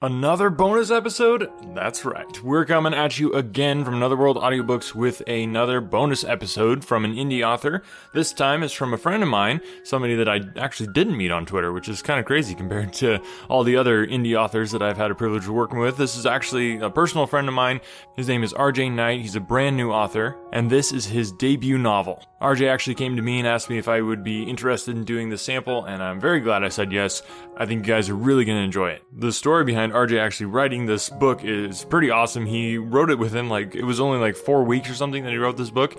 [0.00, 1.50] Another bonus episode?
[1.74, 2.40] That's right.
[2.44, 7.16] We're coming at you again from Another World Audiobooks with another bonus episode from an
[7.16, 7.82] indie author.
[8.14, 11.46] This time it's from a friend of mine, somebody that I actually didn't meet on
[11.46, 14.96] Twitter, which is kind of crazy compared to all the other indie authors that I've
[14.96, 15.96] had a privilege of working with.
[15.96, 17.80] This is actually a personal friend of mine.
[18.14, 19.22] His name is RJ Knight.
[19.22, 22.22] He's a brand new author, and this is his debut novel.
[22.40, 25.28] RJ actually came to me and asked me if I would be interested in doing
[25.28, 27.20] the sample, and I'm very glad I said yes.
[27.56, 29.02] I think you guys are really going to enjoy it.
[29.12, 32.46] The story behind RJ actually writing this book is pretty awesome.
[32.46, 35.36] He wrote it within like, it was only like four weeks or something that he
[35.38, 35.96] wrote this book.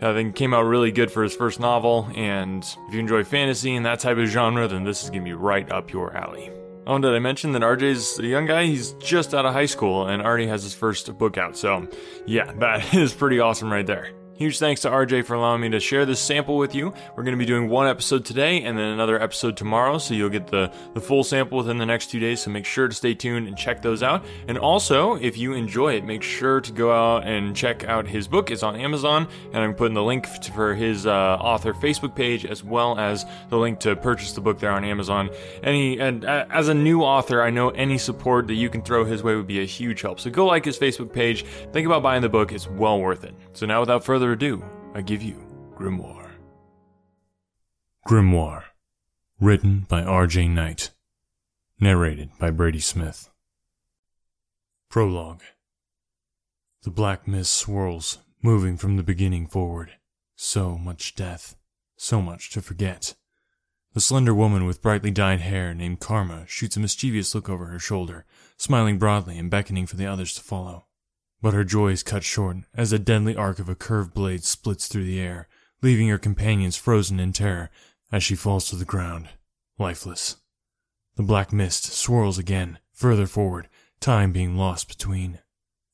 [0.00, 3.76] I think came out really good for his first novel, and if you enjoy fantasy
[3.76, 6.50] and that type of genre, then this is going to be right up your alley.
[6.86, 8.64] Oh, and did I mention that RJ's a young guy?
[8.64, 11.56] He's just out of high school and already has his first book out.
[11.56, 11.86] So,
[12.26, 14.10] yeah, that is pretty awesome right there.
[14.34, 16.94] Huge thanks to RJ for allowing me to share this sample with you.
[17.14, 20.30] We're going to be doing one episode today and then another episode tomorrow, so you'll
[20.30, 22.40] get the, the full sample within the next two days.
[22.40, 24.24] So make sure to stay tuned and check those out.
[24.48, 28.26] And also, if you enjoy it, make sure to go out and check out his
[28.26, 28.50] book.
[28.50, 32.64] It's on Amazon, and I'm putting the link for his uh, author Facebook page as
[32.64, 35.28] well as the link to purchase the book there on Amazon.
[35.62, 39.04] Any and uh, as a new author, I know any support that you can throw
[39.04, 40.20] his way would be a huge help.
[40.20, 41.44] So go like his Facebook page.
[41.72, 43.34] Think about buying the book; it's well worth it.
[43.52, 45.44] So now, without further ado, I give you
[45.76, 46.30] Grimoire.
[48.06, 48.62] Grimoire,
[49.40, 50.46] written by R.J.
[50.46, 50.90] Knight,
[51.80, 53.28] narrated by Brady Smith.
[54.88, 55.42] Prologue
[56.84, 59.94] The black mist swirls, moving from the beginning forward.
[60.36, 61.56] So much death,
[61.96, 63.14] so much to forget.
[63.94, 67.78] The slender woman with brightly dyed hair named Karma shoots a mischievous look over her
[67.78, 68.24] shoulder,
[68.56, 70.86] smiling broadly and beckoning for the others to follow.
[71.42, 74.86] But her joy is cut short as the deadly arc of a curved blade splits
[74.86, 75.48] through the air,
[75.82, 77.68] leaving her companions frozen in terror
[78.12, 79.28] as she falls to the ground,
[79.76, 80.36] lifeless.
[81.16, 83.68] The black mist swirls again, further forward,
[84.00, 85.40] time being lost between.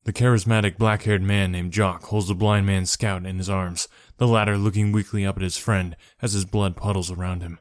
[0.05, 3.89] The charismatic black haired man named Jock holds the blind man's scout in his arms,
[4.19, 7.59] the latter looking weakly up at his friend as his blood puddles around him.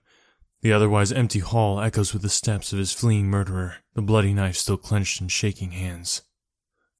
[0.61, 4.57] The otherwise empty hall echoes with the steps of his fleeing murderer, the bloody knife
[4.57, 6.21] still clenched in shaking hands.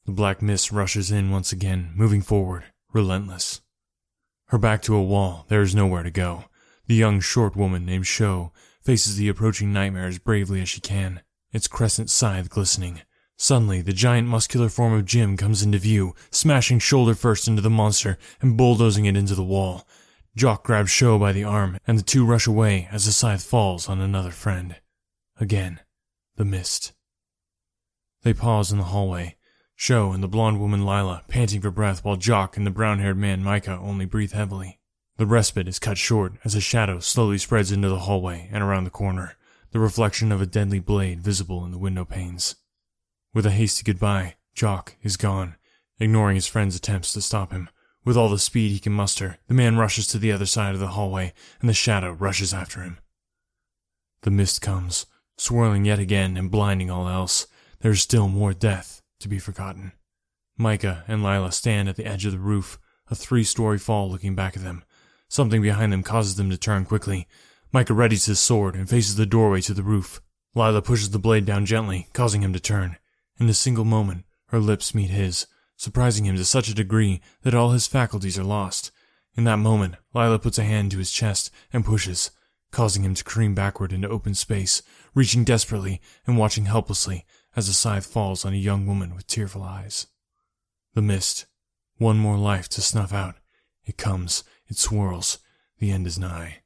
[0.08, 2.64] The black mist rushes in once again, moving forward,
[2.94, 3.60] relentless.
[4.46, 6.46] Her back to a wall, there is nowhere to go.
[6.86, 11.24] The young short woman named Sho faces the approaching nightmare as bravely as she can,
[11.52, 13.02] its crescent scythe glistening.
[13.36, 17.70] Suddenly, the giant muscular form of Jim comes into view, smashing shoulder first into the
[17.70, 19.86] monster and bulldozing it into the wall.
[20.38, 23.90] Jock grabs Sho by the arm, and the two rush away as the scythe falls
[23.90, 24.78] on another friend.
[25.38, 25.82] Again,
[26.38, 26.94] the mist.
[28.24, 29.36] They pause in the hallway,
[29.80, 33.20] Sho and the blonde woman Lila panting for breath while Jock and the brown haired
[33.20, 34.80] man Micah only breathe heavily.
[35.18, 38.86] The respite is cut short as a shadow slowly spreads into the hallway and around
[38.86, 39.38] the corner,
[39.72, 42.56] the reflection of a deadly blade visible in the window panes.
[43.36, 45.58] With a hasty goodbye, Jock is gone,
[46.00, 47.70] ignoring his friend's attempts to stop him.
[48.04, 50.80] With all the speed he can muster, the man rushes to the other side of
[50.80, 52.98] the hallway, and the shadow rushes after him.
[54.22, 55.06] The mist comes,
[55.38, 57.46] swirling yet again and blinding all else.
[57.82, 59.94] There is still more death to be forgotten.
[60.58, 62.80] Micah and Lila stand at the edge of the roof,
[63.10, 64.84] a three story fall looking back at them.
[65.30, 67.28] Something behind them causes them to turn quickly.
[67.72, 70.22] Micah readies his sword and faces the doorway to the roof.
[70.56, 72.98] Lila pushes the blade down gently, causing him to turn.
[73.40, 75.46] In a single moment, her lips meet his,
[75.76, 78.92] surprising him to such a degree that all his faculties are lost.
[79.36, 82.32] In that moment, Lila puts a hand to his chest and pushes,
[82.72, 84.82] causing him to careen backward into open space,
[85.14, 87.26] reaching desperately and watching helplessly
[87.58, 90.06] as the scythe falls on a young woman with tearful eyes.
[90.94, 91.48] The mist.
[91.98, 93.34] One more life to snuff out.
[93.84, 94.44] It comes.
[94.68, 95.40] It swirls.
[95.80, 96.60] The end is nigh.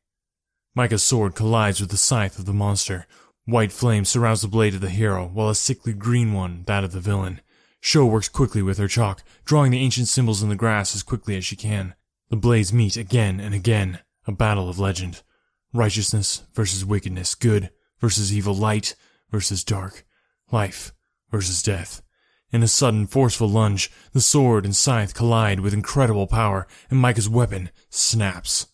[0.75, 3.07] Micah's sword collides with the scythe of the monster.
[3.45, 6.91] White flame surrounds the blade of the hero, while a sickly green one that of
[6.91, 7.39] the villain.
[7.79, 11.37] Sho works quickly with her chalk, drawing the ancient symbols in the grass as quickly
[11.37, 11.95] as she can.
[12.29, 15.21] The blades meet again and again, a battle of legend.
[15.73, 17.69] Righteousness versus wickedness, good
[18.01, 18.95] versus evil, light
[19.31, 20.05] versus dark.
[20.51, 20.93] Life
[21.31, 22.01] versus death.
[22.51, 27.29] In a sudden, forceful lunge, the sword and scythe collide with incredible power, and Micah's
[27.29, 28.67] weapon snaps.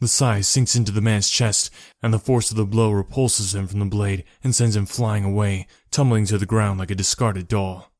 [0.00, 1.70] The scythe sinks into the man's chest,
[2.02, 5.24] and the force of the blow repulses him from the blade and sends him flying
[5.24, 7.92] away, tumbling to the ground like a discarded doll.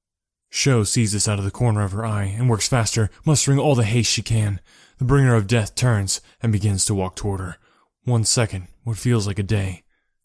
[0.48, 3.74] Sho sees this out of the corner of her eye and works faster, mustering all
[3.74, 4.60] the haste she can.
[4.96, 7.56] The bringer of death turns and begins to walk toward her.
[8.04, 9.82] One second, what feels like a day.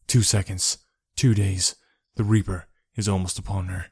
[0.07, 0.77] Two seconds,
[1.17, 1.75] two days.
[2.15, 3.87] The Reaper is almost upon her.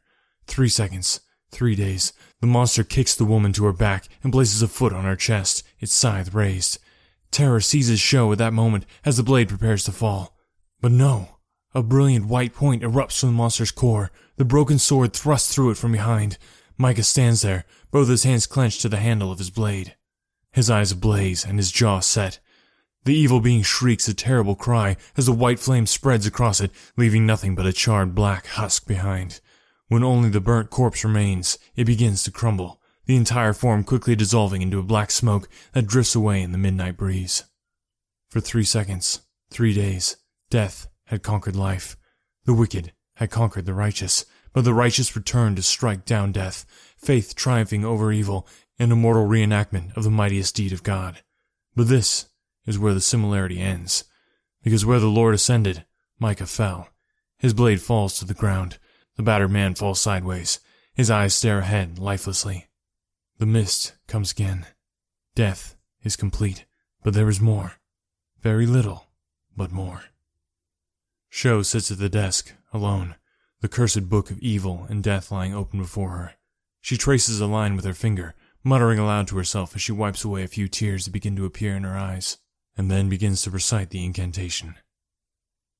[0.48, 1.20] Three seconds,
[1.52, 2.14] three days.
[2.40, 5.64] The monster kicks the woman to her back and places a foot on her chest,
[5.80, 6.78] its scythe raised.
[7.32, 10.38] Terror seizes Sho at that moment as the blade prepares to fall.
[10.82, 11.38] But no,
[11.74, 15.78] A brilliant white point erupts from the monster's core, the broken sword thrust through it
[15.78, 16.38] from behind.
[16.78, 19.96] Micah stands there, both his hands clenched to the handle of his blade.
[20.52, 22.40] His eyes ablaze and his jaw set.
[23.04, 27.26] The evil being shrieks a terrible cry as the white flame spreads across it, leaving
[27.26, 29.42] nothing but a charred black husk behind.
[29.88, 34.62] When only the burnt corpse remains, it begins to crumble, the entire form quickly dissolving
[34.62, 37.44] into a black smoke that drifts away in the midnight breeze.
[38.30, 40.18] For three seconds, three days,
[40.52, 41.98] death had conquered life.
[42.46, 46.66] The wicked had conquered the righteous, but the righteous returned to strike down death,
[46.98, 51.24] faith triumphing over evil, an immortal reenactment of the mightiest deed of God.
[51.76, 52.28] But this
[52.72, 54.06] is where the similarity ends,
[54.64, 55.86] because where the Lord ascended,
[56.20, 56.88] Micah fell.
[57.38, 58.78] His blade falls to the ground.
[59.18, 60.60] The battered man falls sideways.
[60.94, 62.68] His eyes stare ahead lifelessly.
[63.38, 64.66] The mist comes again.
[65.36, 66.66] Death is complete,
[67.04, 67.74] but there is more.
[68.42, 69.08] Very little,
[69.56, 70.04] but more.
[71.30, 73.16] Sho sits at the desk, alone,
[73.62, 76.34] the cursed book of evil and death lying open before her.
[76.82, 80.44] She traces a line with her finger, muttering aloud to herself as she wipes away
[80.44, 82.38] a few tears that begin to appear in her eyes,
[82.78, 84.76] and then begins to recite the incantation.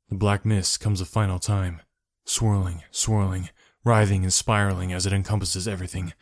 [0.10, 1.82] The black mist comes a final time,
[2.26, 3.50] swirling, swirling,
[3.84, 6.14] writhing and spiraling as it encompasses everything.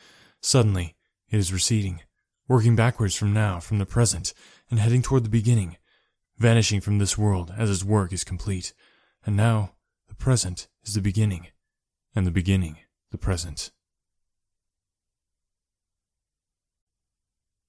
[0.42, 0.95] Suddenly,
[1.30, 2.01] it is receding,
[2.48, 4.33] working backwards from now, from the present,
[4.69, 5.77] and heading toward the beginning,
[6.38, 8.74] vanishing from this world as its work is complete.
[9.25, 9.74] And now,
[10.07, 11.48] the present is the beginning,
[12.16, 12.77] and the beginning
[13.12, 13.71] the present.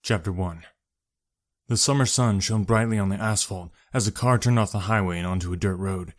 [0.02, 0.64] Chapter 1
[1.70, 5.19] The summer sun shone brightly on the asphalt as the car turned off the highway
[5.19, 6.14] and onto a dirt road.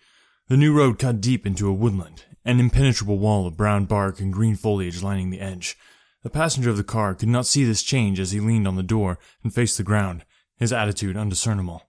[0.48, 4.32] The new road cut deep into a woodland, an impenetrable wall of brown bark and
[4.32, 5.78] green foliage lining the edge.
[6.24, 8.82] The passenger of the car could not see this change as he leaned on the
[8.82, 10.24] door and faced the ground,
[10.56, 11.82] his attitude undiscernible.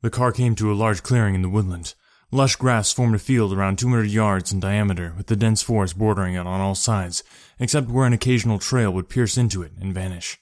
[0.00, 1.92] The car came to a large clearing in the woodland.
[2.30, 6.32] Lush grass formed a field around 200 yards in diameter, with the dense forest bordering
[6.32, 7.22] it on all sides,
[7.60, 10.38] except where an occasional trail would pierce into it and vanish.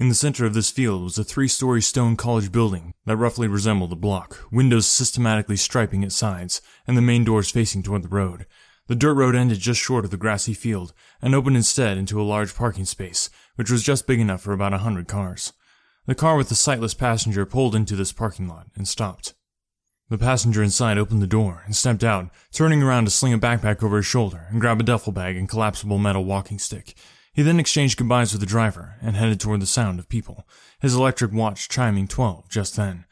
[0.00, 3.92] In the center of this field was a three-story stone college building that roughly resembled
[3.92, 8.46] a block, windows systematically striping its sides, and the main doors facing toward the road.
[8.86, 12.24] The dirt road ended just short of the grassy field, and opened instead into a
[12.24, 15.52] large parking space, which was just big enough for about a hundred cars.
[16.06, 19.34] The car with the sightless passenger pulled into this parking lot and stopped.
[20.08, 23.82] The passenger inside opened the door and stepped out, turning around to sling a backpack
[23.82, 26.94] over his shoulder and grab a duffel bag and collapsible metal walking stick.
[27.32, 30.46] He then exchanged goodbyes with the driver and headed toward the sound of people,
[30.80, 33.04] his electric watch chiming twelve just then.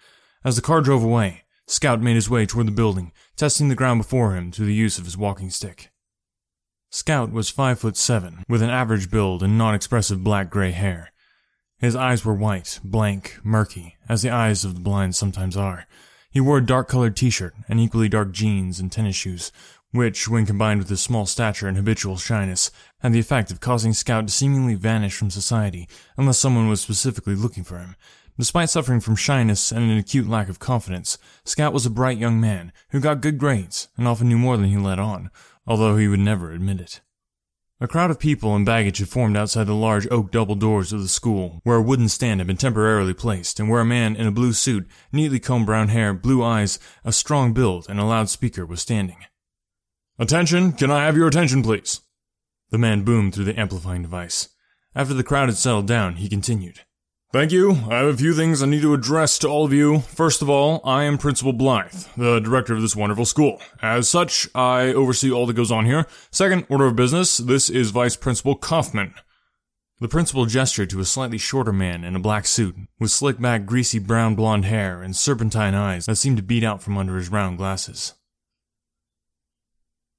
[0.44, 4.00] As the car drove away, Scout made his way toward the building, testing the ground
[4.00, 5.91] before him through the use of his walking stick.
[6.91, 11.12] Scout was five foot seven, with an average build and non-expressive black-gray hair.
[11.79, 15.87] His eyes were white, blank, murky, as the eyes of the blind sometimes are,
[16.31, 19.50] he wore a dark-colored t-shirt and equally dark jeans and tennis shoes,
[19.93, 22.70] which, when combined with his small stature and habitual shyness,
[23.00, 27.35] had the effect of causing Scout to seemingly vanish from society unless someone was specifically
[27.35, 27.96] looking for him.
[28.38, 32.40] Despite suffering from shyness and an acute lack of confidence, Scout was a bright young
[32.40, 35.31] man who got good grades and often knew more than he let on,
[35.67, 37.00] although he would never admit it.
[37.81, 41.00] A crowd of people and baggage had formed outside the large oak double doors of
[41.00, 44.26] the school, where a wooden stand had been temporarily placed, and where a man in
[44.26, 48.29] a blue suit, neatly combed brown hair, blue eyes, a strong build, and a loud
[48.29, 49.19] speaker was standing.
[50.20, 50.73] Attention!
[50.73, 52.00] Can I have your attention, please?
[52.70, 54.48] The man boomed through the amplifying device.
[54.93, 56.81] After the crowd had settled down, he continued.
[57.32, 57.72] Thank you.
[57.89, 60.01] I have a few things I need to address to all of you.
[60.01, 63.60] First of all, I am Principal Blythe, the director of this wonderful school.
[63.81, 66.05] As such, I oversee all that goes on here.
[66.32, 69.15] Second order of business, this is Vice Principal Kaufman.
[70.01, 73.67] The principal gestured to a slightly shorter man in a black suit, with slick back
[73.67, 77.31] greasy brown blonde hair and serpentine eyes that seemed to beat out from under his
[77.31, 78.15] round glasses.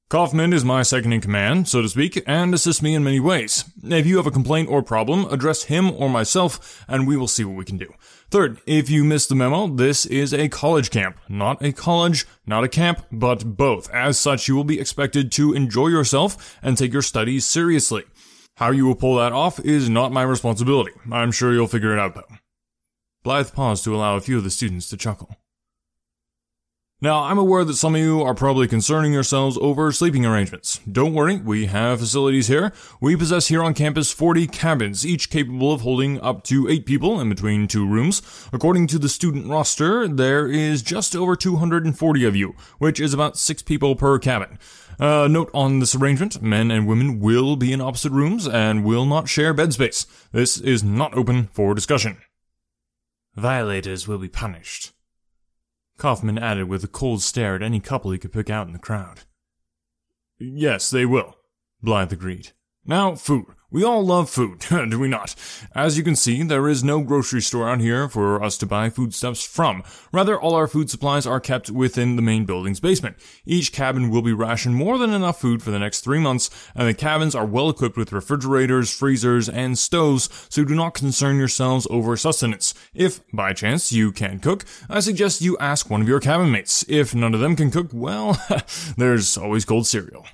[0.10, 3.66] Kaufman is my second in command, so to speak, and assists me in many ways.
[3.84, 7.44] If you have a complaint or problem, address him or myself, and we will see
[7.44, 7.94] what we can do.
[8.32, 11.20] Third, if you missed the memo, this is a college camp.
[11.30, 13.88] Not a college, not a camp, but both.
[13.92, 18.04] As such, you will be expected to enjoy yourself and take your studies seriously.
[18.58, 20.94] How you will pull that off is not my responsibility.
[21.12, 22.36] I'm sure you'll figure it out though.
[23.22, 25.36] Blythe paused to allow a few of the students to chuckle.
[27.02, 30.82] Now, I'm aware that some of you are probably concerning yourselves over sleeping arrangements.
[30.92, 32.74] Don't worry, we have facilities here.
[33.00, 37.22] We possess here on campus 40 cabins, each capable of holding up to 8 people
[37.22, 38.22] in between two rooms.
[38.52, 43.38] According to the student roster, there is just over 240 of you, which is about
[43.38, 44.60] 6 people per cabin.
[45.00, 49.06] Uh, note on this arrangement, men and women will be in opposite rooms and will
[49.06, 50.06] not share bed space.
[50.34, 52.18] This is not open for discussion.
[53.38, 54.92] Violators will be punished.
[56.00, 58.80] Kaufman added with a cold stare at any couple he could pick out in the
[58.80, 59.22] crowd.
[60.40, 61.36] Yes, they will,
[61.84, 62.54] Blythe agreed.
[62.86, 63.46] Now, food.
[63.72, 65.36] We all love food, do we not?
[65.76, 68.90] As you can see, there is no grocery store out here for us to buy
[68.90, 69.84] foodstuffs from.
[70.12, 73.18] Rather, all our food supplies are kept within the main building's basement.
[73.46, 76.88] Each cabin will be rationed more than enough food for the next three months, and
[76.88, 81.86] the cabins are well equipped with refrigerators, freezers, and stoves, so do not concern yourselves
[81.92, 82.74] over sustenance.
[82.96, 86.84] If, by chance, you can cook, I suggest you ask one of your cabin mates.
[86.88, 88.36] If none of them can cook, well,
[88.98, 90.26] there's always cold cereal.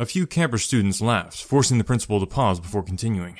[0.00, 3.38] A few camper students laughed, forcing the principal to pause before continuing.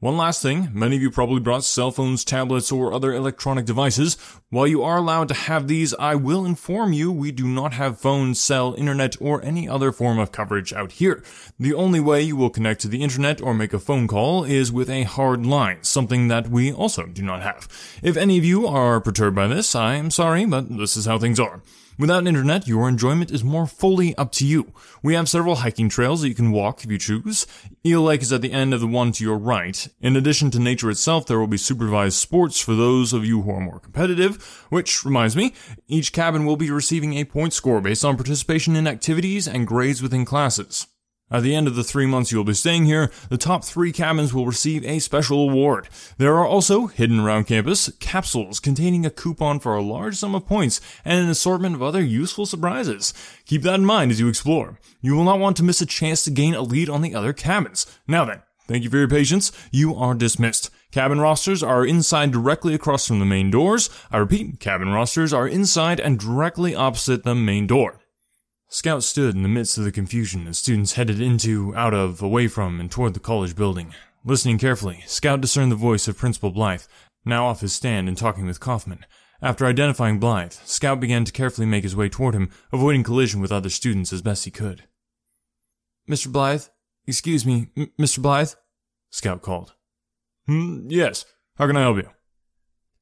[0.00, 4.18] One last thing, many of you probably brought cell phones, tablets, or other electronic devices.
[4.50, 7.98] While you are allowed to have these, I will inform you we do not have
[7.98, 11.24] phone, cell, internet, or any other form of coverage out here.
[11.58, 14.70] The only way you will connect to the internet or make a phone call is
[14.70, 17.66] with a hard line, something that we also do not have.
[18.02, 21.18] If any of you are perturbed by this, I am sorry, but this is how
[21.18, 21.62] things are.
[21.98, 24.72] Without internet, your enjoyment is more fully up to you.
[25.02, 27.44] We have several hiking trails that you can walk if you choose.
[27.84, 29.88] Eel Lake is at the end of the one to your right.
[30.00, 33.50] In addition to nature itself, there will be supervised sports for those of you who
[33.50, 34.36] are more competitive,
[34.70, 35.54] which reminds me,
[35.88, 40.00] each cabin will be receiving a point score based on participation in activities and grades
[40.00, 40.86] within classes.
[41.30, 43.92] At the end of the three months you will be staying here, the top three
[43.92, 45.88] cabins will receive a special award.
[46.16, 50.46] There are also, hidden around campus, capsules containing a coupon for a large sum of
[50.46, 53.12] points and an assortment of other useful surprises.
[53.44, 54.78] Keep that in mind as you explore.
[55.02, 57.34] You will not want to miss a chance to gain a lead on the other
[57.34, 57.84] cabins.
[58.06, 59.52] Now then, thank you for your patience.
[59.70, 60.70] You are dismissed.
[60.92, 63.90] Cabin rosters are inside directly across from the main doors.
[64.10, 68.00] I repeat, cabin rosters are inside and directly opposite the main door.
[68.70, 72.48] Scout stood in the midst of the confusion as students headed into, out of, away
[72.48, 73.94] from, and toward the college building.
[74.26, 76.82] Listening carefully, Scout discerned the voice of Principal Blythe,
[77.24, 79.06] now off his stand and talking with Kaufman.
[79.40, 83.50] After identifying Blythe, Scout began to carefully make his way toward him, avoiding collision with
[83.52, 84.84] other students as best he could.
[86.06, 86.30] Mr.
[86.30, 86.64] Blythe?
[87.06, 88.20] Excuse me, M- Mr.
[88.20, 88.52] Blythe?
[89.08, 89.72] Scout called.
[90.46, 91.24] Hmm, yes.
[91.56, 92.10] How can I help you?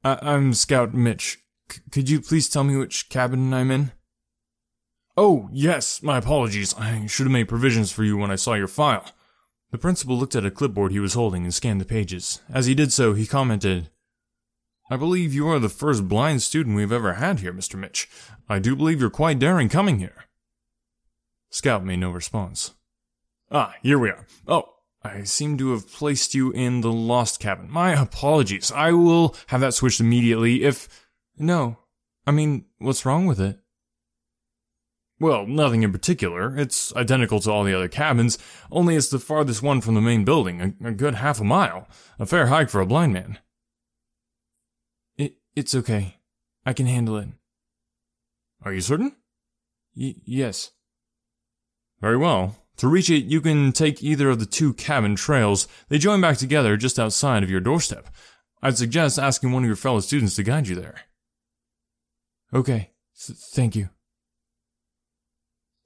[0.04, 1.38] I- am Scout Mitch.
[1.68, 3.90] C- could you please tell me which cabin I'm in?
[5.16, 6.74] Oh, yes, my apologies.
[6.74, 9.06] I should have made provisions for you when I saw your file.
[9.70, 12.40] The principal looked at a clipboard he was holding and scanned the pages.
[12.52, 13.90] As he did so, he commented,
[14.90, 17.78] I believe you are the first blind student we've ever had here, Mr.
[17.78, 18.08] Mitch.
[18.48, 20.24] I do believe you're quite daring coming here.
[21.50, 22.74] Scout made no response.
[23.50, 24.26] Ah, here we are.
[24.46, 27.70] Oh, I seem to have placed you in the lost cabin.
[27.70, 28.70] My apologies.
[28.70, 31.08] I will have that switched immediately if.
[31.38, 31.78] No.
[32.26, 33.58] I mean, what's wrong with it?
[35.18, 36.58] Well, nothing in particular.
[36.58, 38.38] It's identical to all the other cabins,
[38.70, 41.88] only it's the farthest one from the main building, a, a good half a mile.
[42.18, 43.38] A fair hike for a blind man.
[45.16, 46.18] It, it's okay.
[46.66, 47.28] I can handle it.
[48.62, 49.16] Are you certain?
[49.96, 50.72] Y- yes.
[52.00, 52.56] Very well.
[52.78, 55.66] To reach it, you can take either of the two cabin trails.
[55.88, 58.08] They join back together just outside of your doorstep.
[58.60, 61.00] I'd suggest asking one of your fellow students to guide you there.
[62.52, 62.90] Okay.
[63.18, 63.88] Th- thank you.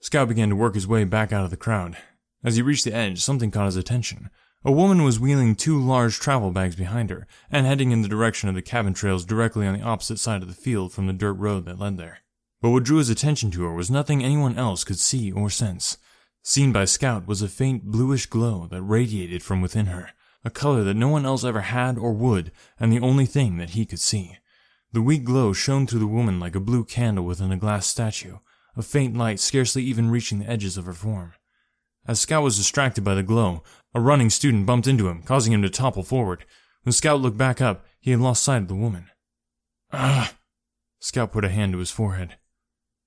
[0.01, 1.97] Scout began to work his way back out of the crowd.
[2.43, 4.31] As he reached the edge, something caught his attention.
[4.65, 8.49] A woman was wheeling two large travel bags behind her, and heading in the direction
[8.49, 11.35] of the cabin trails directly on the opposite side of the field from the dirt
[11.35, 12.21] road that led there.
[12.63, 15.99] But what drew his attention to her was nothing anyone else could see or sense.
[16.43, 20.11] Seen by Scout was a faint bluish glow that radiated from within her,
[20.45, 23.71] a color that no one else ever had or would, and the only thing that
[23.71, 24.39] he could see.
[24.93, 28.39] The weak glow shone through the woman like a blue candle within a glass statue,
[28.77, 31.33] a faint light scarcely even reaching the edges of her form.
[32.07, 33.63] As Scout was distracted by the glow,
[33.95, 36.45] a running student bumped into him, causing him to topple forward.
[36.83, 39.07] When Scout looked back up, he had lost sight of the woman.
[39.93, 40.35] Ah!
[40.99, 42.37] Scout put a hand to his forehead.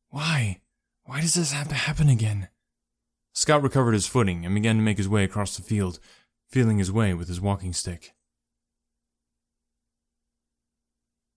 [0.09, 0.61] Why?
[1.05, 2.49] Why does this have to happen again?
[3.33, 5.99] Scout recovered his footing and began to make his way across the field,
[6.49, 8.13] feeling his way with his walking stick.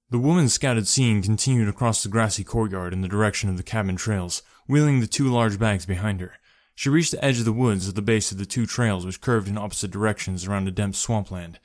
[0.08, 3.96] The woman scouted seen continued across the grassy courtyard in the direction of the cabin
[3.96, 6.34] trails, wheeling the two large bags behind her.
[6.76, 9.20] She reached the edge of the woods at the base of the two trails which
[9.20, 11.58] curved in opposite directions around a dense swampland.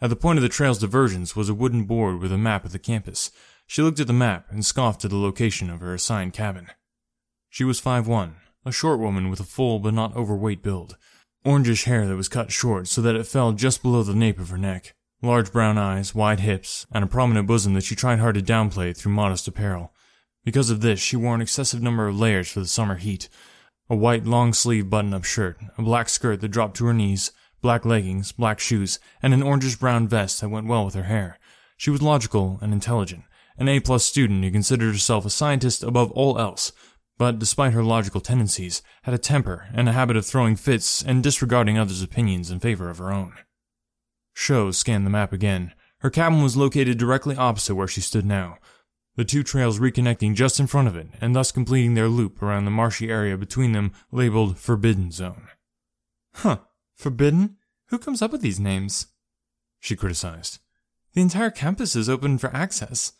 [0.00, 2.72] At the point of the trail's divergence was a wooden board with a map of
[2.72, 3.30] the campus.
[3.68, 6.66] She looked at the map and scoffed at the location of her assigned cabin.
[7.48, 8.34] She was five one,
[8.66, 10.96] a short woman with a full but not overweight build,
[11.46, 14.48] orangish hair that was cut short so that it fell just below the nape of
[14.48, 18.34] her neck large brown eyes, wide hips, and a prominent bosom that she tried hard
[18.34, 19.92] to downplay through modest apparel.
[20.44, 23.28] Because of this, she wore an excessive number of layers for the summer heat.
[23.88, 27.84] A white long-sleeved button up shirt, a black skirt that dropped to her knees, black
[27.84, 31.38] leggings, black shoes, and an orangish brown vest that went well with her hair.
[31.76, 33.24] She was logical and intelligent,
[33.56, 36.72] an A-plus student who considered herself a scientist above all else,
[37.16, 41.22] but despite her logical tendencies, had a temper and a habit of throwing fits and
[41.22, 43.32] disregarding others' opinions in favor of her own.
[44.34, 45.72] Sho scanned the map again.
[46.00, 48.58] Her cabin was located directly opposite where she stood now,
[49.16, 52.64] the two trails reconnecting just in front of it, and thus completing their loop around
[52.64, 55.48] the marshy area between them labeled Forbidden Zone.
[56.34, 56.58] Huh,
[56.96, 57.56] forbidden?
[57.88, 59.06] Who comes up with these names?
[59.78, 60.58] She criticized.
[61.12, 63.12] The entire campus is open for access.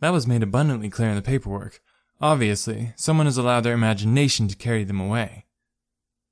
[0.00, 1.80] That was made abundantly clear in the paperwork.
[2.20, 5.46] Obviously, someone has allowed their imagination to carry them away.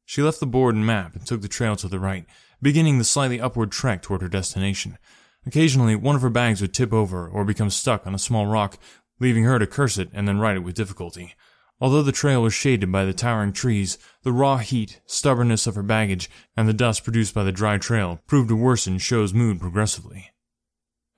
[0.04, 2.24] She left the board and map and took the trail to the right,
[2.60, 4.98] beginning the slightly upward trek toward her destination.
[5.46, 8.78] Occasionally, one of her bags would tip over or become stuck on a small rock,
[9.20, 11.34] leaving her to curse it and then right it with difficulty.
[11.80, 15.82] Although the trail was shaded by the towering trees, the raw heat, stubbornness of her
[15.82, 20.30] baggage, and the dust produced by the dry trail proved to worsen Sho's mood progressively.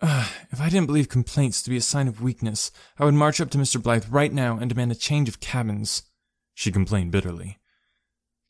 [0.00, 3.40] Uh, if I didn't believe complaints to be a sign of weakness, I would march
[3.40, 3.82] up to Mr.
[3.82, 6.02] Blythe right now and demand a change of cabins,
[6.54, 7.58] she complained bitterly.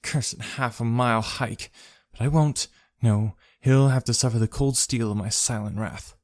[0.02, 1.70] Cursed half a mile hike,
[2.12, 2.68] but I won't.
[3.00, 6.14] No, He'll have to suffer the cold steel of my silent wrath.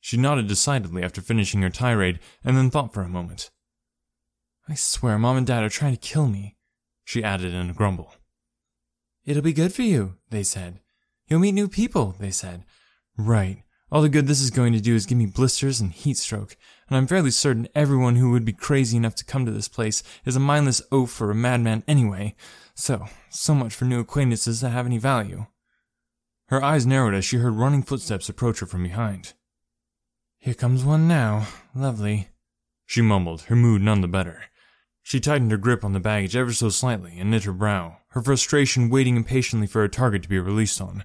[0.00, 3.50] She nodded decidedly after finishing her tirade, and then thought for a moment.
[4.68, 6.56] I swear Mom and Dad are trying to kill me,
[7.04, 8.14] she added in a grumble.
[9.24, 10.80] It'll be good for you, they said.
[11.28, 12.64] You'll meet new people, they said.
[13.16, 13.62] Right.
[13.92, 16.56] All the good this is going to do is give me blisters and heat stroke,
[16.88, 20.02] and I'm fairly certain everyone who would be crazy enough to come to this place
[20.24, 22.34] is a mindless oaf or a madman anyway.
[22.74, 25.46] So, so much for new acquaintances that have any value.
[26.52, 29.32] Her eyes narrowed as she heard running footsteps approach her from behind.
[30.38, 31.46] Here comes one now.
[31.74, 32.28] Lovely.
[32.84, 34.44] She mumbled, her mood none the better.
[35.02, 38.20] She tightened her grip on the baggage ever so slightly and knit her brow, her
[38.20, 41.04] frustration waiting impatiently for her target to be released on.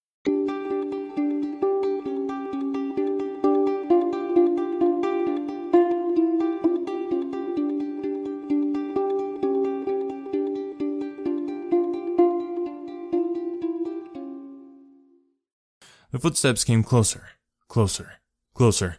[16.21, 17.29] Footsteps came closer,
[17.67, 18.13] closer,
[18.53, 18.97] closer.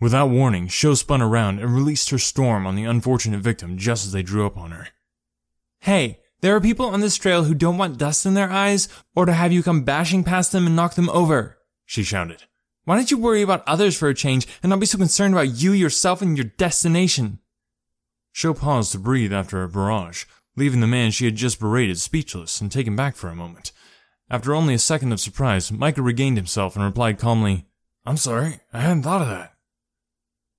[0.00, 4.12] Without warning, Sho spun around and released her storm on the unfortunate victim just as
[4.12, 4.88] they drew up on her.
[5.80, 9.24] Hey, there are people on this trail who don't want dust in their eyes or
[9.26, 12.44] to have you come bashing past them and knock them over, she shouted.
[12.84, 15.54] Why don't you worry about others for a change and not be so concerned about
[15.54, 17.38] you yourself and your destination?
[18.32, 20.24] Sho paused to breathe after a barrage,
[20.56, 23.72] leaving the man she had just berated speechless and taken back for a moment.
[24.34, 27.66] After only a second of surprise, Micah regained himself and replied calmly,
[28.04, 29.54] I'm sorry, I hadn't thought of that.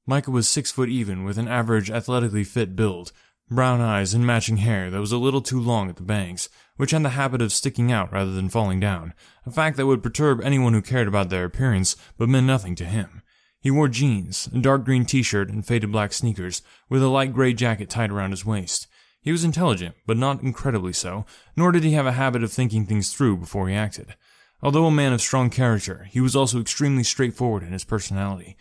[0.07, 3.11] Micah was six foot even, with an average athletically fit build,
[3.49, 6.91] brown eyes and matching hair that was a little too long at the bangs, which
[6.91, 9.13] had the habit of sticking out rather than falling down,
[9.45, 12.85] a fact that would perturb anyone who cared about their appearance, but meant nothing to
[12.85, 13.23] him.
[13.59, 17.51] He wore jeans, a dark green t-shirt, and faded black sneakers, with a light gray
[17.51, 18.87] jacket tied around his waist.
[19.25, 21.25] He was intelligent, but not incredibly so,
[21.57, 24.15] nor did he have a habit of thinking things through before he acted.
[24.61, 28.55] Although a man of strong character, he was also extremely straightforward in his personality.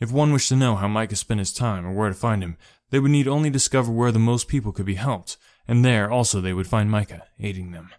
[0.00, 2.56] If one wished to know how Micah spent his time or where to find him,
[2.88, 5.36] they would need only discover where the most people could be helped,
[5.68, 7.90] and there also they would find Micah, aiding them.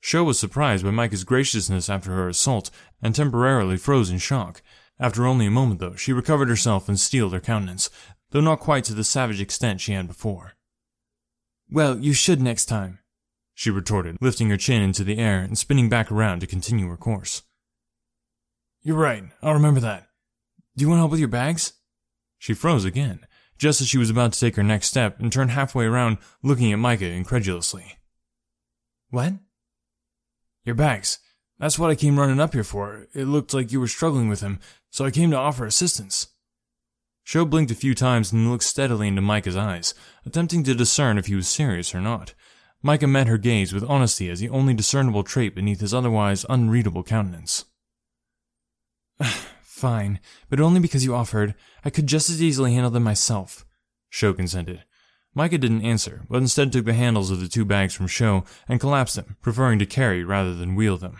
[0.00, 2.68] Sho was surprised by Micah's graciousness after her assault,
[3.00, 4.60] and temporarily froze in shock.
[4.98, 7.90] After only a moment, though, she recovered herself and steeled her countenance,
[8.32, 10.54] though not quite to the savage extent she had before.
[11.72, 12.98] Well, you should next time,
[13.54, 16.98] she retorted, lifting her chin into the air and spinning back around to continue her
[16.98, 17.44] course.
[18.82, 20.08] You're right, I'll remember that.
[20.76, 21.72] Do you want help with your bags?
[22.36, 25.52] She froze again, just as she was about to take her next step, and turned
[25.52, 27.96] halfway around, looking at Micah incredulously.
[29.08, 29.32] What?
[30.66, 31.20] Your bags.
[31.58, 33.06] That's what I came running up here for.
[33.14, 36.26] It looked like you were struggling with him, so I came to offer assistance.
[37.24, 39.94] Sho blinked a few times and looked steadily into Micah's eyes,
[40.26, 42.34] attempting to discern if he was serious or not.
[42.82, 47.04] Micah met her gaze with honesty as the only discernible trait beneath his otherwise unreadable
[47.04, 47.64] countenance.
[49.62, 51.54] fine, but only because you offered.
[51.84, 53.64] I could just as easily handle them myself.
[54.10, 54.84] Sho consented.
[55.34, 58.80] Micah didn't answer, but instead took the handles of the two bags from Sho and
[58.80, 61.18] collapsed them, preferring to carry rather than wheel them.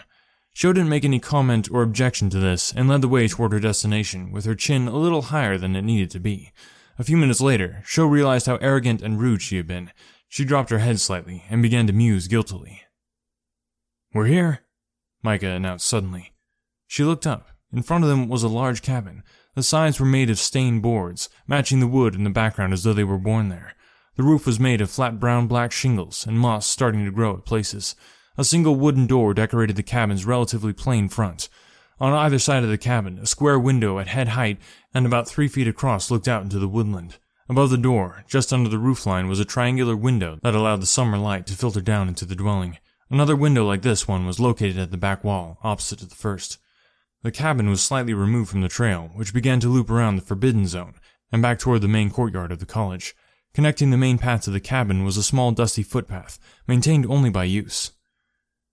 [0.53, 3.61] Sho didn't make any comment or objection to this and led the way toward her
[3.61, 6.53] destination with her chin a little higher than it needed to be.
[6.99, 9.91] A few minutes later, Sho realized how arrogant and rude she had been.
[10.29, 12.83] She dropped her head slightly and began to muse guiltily.
[14.15, 14.61] We're here,
[15.23, 16.33] Micah announced suddenly.
[16.87, 17.49] She looked up.
[17.73, 19.23] In front of them was a large cabin.
[19.55, 22.93] The sides were made of stained boards, matching the wood in the background as though
[22.93, 23.75] they were born there.
[24.17, 27.47] The roof was made of flat brown black shingles and moss starting to grow at
[27.47, 27.97] places.
[28.38, 31.49] A single wooden door decorated the cabin's relatively plain front.
[32.01, 34.59] On either side of the cabin, a square window at head height
[34.95, 37.18] and about three feet across looked out into the woodland.
[37.49, 41.18] Above the door, just under the roofline, was a triangular window that allowed the summer
[41.18, 42.79] light to filter down into the dwelling.
[43.11, 46.57] Another window like this one was located at the back wall, opposite to the first.
[47.23, 50.66] The cabin was slightly removed from the trail, which began to loop around the forbidden
[50.66, 50.95] zone
[51.31, 53.14] and back toward the main courtyard of the college.
[53.55, 57.45] Connecting the main path to the cabin was a small dusty footpath, maintained only by
[57.45, 57.92] use.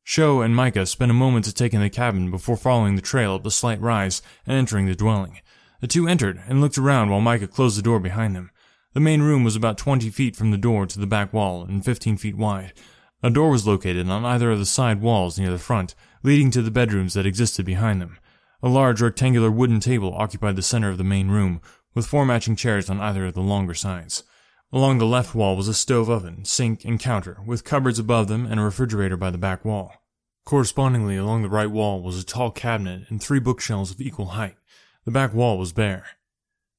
[0.09, 3.35] Sho and Micah spent a moment to take in the cabin before following the trail
[3.35, 5.39] up the slight rise and entering the dwelling.
[5.81, 8.49] The two entered and looked around while Micah closed the door behind them.
[8.93, 11.85] The main room was about 20 feet from the door to the back wall and
[11.85, 12.73] 15 feet wide.
[13.21, 15.93] A door was located on either of the side walls near the front,
[16.23, 18.17] leading to the bedrooms that existed behind them.
[18.63, 21.61] A large rectangular wooden table occupied the center of the main room,
[21.93, 24.23] with four matching chairs on either of the longer sides.
[24.71, 28.45] Along the left wall was a stove oven, sink, and counter, with cupboards above them
[28.45, 29.93] and a refrigerator by the back wall.
[30.45, 34.57] Correspondingly, along the right wall was a tall cabinet and three bookshelves of equal height.
[35.05, 36.05] The back wall was bare.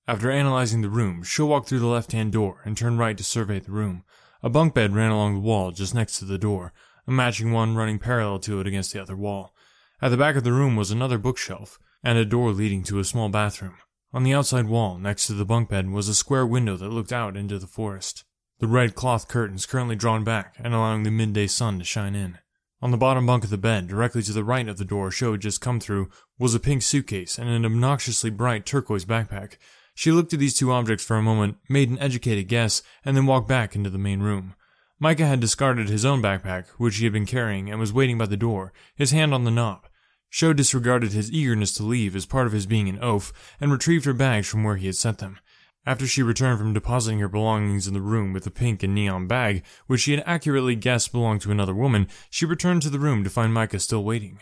[0.06, 3.58] After analyzing the room, Sho walked through the left-hand door and turned right to survey
[3.58, 4.04] the room.
[4.40, 6.72] A bunk bed ran along the wall just next to the door,
[7.08, 9.52] a matching one running parallel to it against the other wall.
[10.00, 13.04] At the back of the room was another bookshelf and a door leading to a
[13.04, 13.74] small bathroom.
[14.12, 17.12] On the outside wall, next to the bunk bed, was a square window that looked
[17.12, 18.24] out into the forest.
[18.58, 22.38] The red cloth curtains currently drawn back and allowing the midday sun to shine in.
[22.82, 25.32] On the bottom bunk of the bed, directly to the right of the door Sho
[25.32, 29.58] had just come through, was a pink suitcase and an obnoxiously bright turquoise backpack.
[29.94, 33.26] She looked at these two objects for a moment, made an educated guess, and then
[33.26, 34.54] walked back into the main room.
[34.98, 38.26] Micah had discarded his own backpack, which he had been carrying, and was waiting by
[38.26, 39.86] the door, his hand on the knob.
[40.30, 44.04] Sho disregarded his eagerness to leave as part of his being an oaf and retrieved
[44.04, 45.38] her bags from where he had set them.
[45.84, 49.26] After she returned from depositing her belongings in the room with the pink and neon
[49.26, 53.24] bag, which she had accurately guessed belonged to another woman, she returned to the room
[53.24, 54.38] to find Micah still waiting.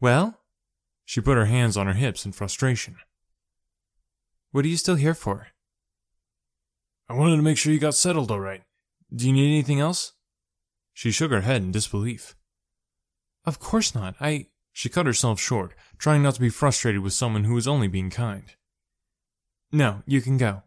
[0.00, 0.38] Well?
[1.04, 2.96] She put her hands on her hips in frustration.
[4.52, 5.48] What are you still here for?
[7.08, 8.62] I wanted to make sure you got settled all right.
[9.14, 10.12] Do you need anything else?
[10.92, 12.36] She shook her head in disbelief.
[13.44, 14.14] Of course not.
[14.20, 14.46] I.
[14.72, 18.10] She cut herself short, trying not to be frustrated with someone who was only being
[18.10, 18.44] kind.
[19.70, 20.62] No, you can go.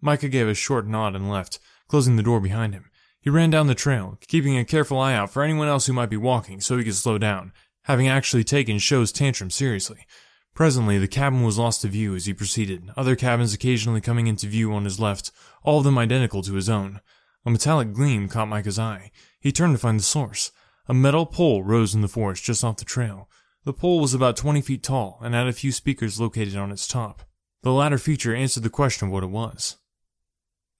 [0.00, 1.58] Micah gave a short nod and left,
[1.88, 2.90] closing the door behind him.
[3.20, 6.10] He ran down the trail, keeping a careful eye out for anyone else who might
[6.10, 7.52] be walking so he could slow down,
[7.84, 10.06] having actually taken Sho's tantrum seriously.
[10.54, 14.46] Presently, the cabin was lost to view as he proceeded, other cabins occasionally coming into
[14.46, 15.30] view on his left,
[15.62, 17.00] all of them identical to his own.
[17.46, 19.12] A metallic gleam caught Micah's eye.
[19.40, 20.50] He turned to find the source.
[20.88, 23.28] A metal pole rose in the forest just off the trail.
[23.64, 26.88] The pole was about 20 feet tall and had a few speakers located on its
[26.88, 27.22] top.
[27.62, 29.76] The latter feature answered the question of what it was.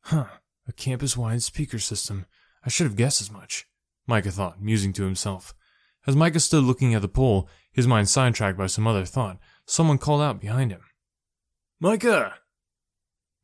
[0.07, 0.27] Huh,
[0.67, 2.27] a campus wide speaker system.
[2.65, 3.67] I should have guessed as much,
[4.07, 5.55] Micah thought, musing to himself.
[6.07, 9.99] As Micah stood looking at the pole, his mind sidetracked by some other thought, someone
[9.99, 10.83] called out behind him.
[11.79, 12.35] Micah!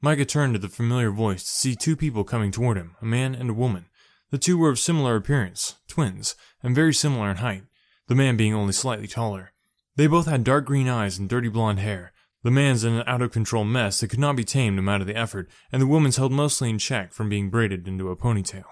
[0.01, 3.35] Micah turned to the familiar voice to see two people coming toward him, a man
[3.35, 3.87] and a woman.
[4.31, 7.65] The two were of similar appearance, twins, and very similar in height,
[8.09, 9.53] the man being only slightly taller.
[9.97, 12.13] They both had dark green eyes and dirty blonde hair.
[12.43, 15.05] The man's in an out of control mess that could not be tamed no matter
[15.05, 18.65] the effort, and the woman's held mostly in check from being braided into a ponytail.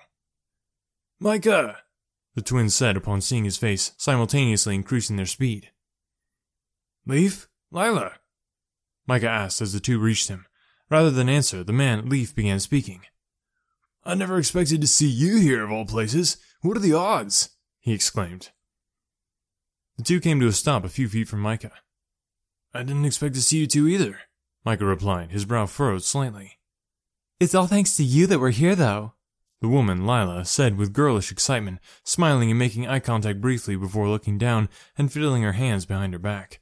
[1.19, 1.79] Micah!
[2.35, 5.71] The twins said upon seeing his face, simultaneously increasing their speed.
[7.07, 7.49] Leaf?
[7.71, 8.13] Lila?
[9.07, 10.47] Micah asked as the two reached him.
[10.91, 13.01] Rather than answer, the man, Leaf, began speaking.
[14.07, 16.37] I never expected to see you here of all places.
[16.63, 17.51] What are the odds?
[17.81, 18.51] he exclaimed.
[19.97, 21.73] The two came to a stop a few feet from Micah.
[22.73, 24.21] I didn't expect to see you two either,
[24.65, 26.59] Micah replied, his brow furrowed slightly.
[27.41, 29.15] It's all thanks to you that we're here, though,
[29.61, 34.39] the woman, Lila, said with girlish excitement, smiling and making eye contact briefly before looking
[34.39, 36.61] down and fiddling her hands behind her back.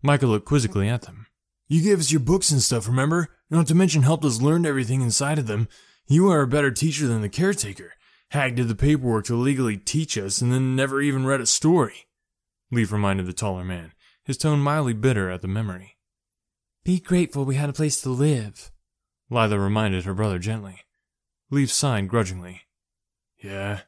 [0.00, 1.26] Micah looked quizzically at them.
[1.66, 3.30] You gave us your books and stuff, remember?
[3.50, 5.68] Not to mention helped us learn everything inside of them.
[6.06, 7.94] You are a better teacher than the caretaker.
[8.30, 12.06] Hag did the paperwork to legally teach us and then never even read a story.
[12.70, 13.92] Leaf reminded the taller man,
[14.24, 15.96] his tone mildly bitter at the memory.
[16.84, 18.72] Be grateful we had a place to live,
[19.30, 20.80] Lila reminded her brother gently.
[21.50, 22.62] Leaf sighed grudgingly.
[23.42, 23.80] Yeah.